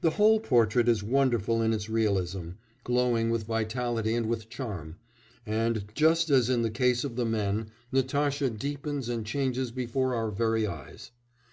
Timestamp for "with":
3.30-3.48, 4.28-4.48